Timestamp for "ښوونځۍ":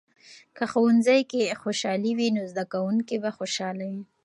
0.71-1.21